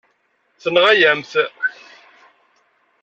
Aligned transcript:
Tenɣa-yam-t. 0.61 1.33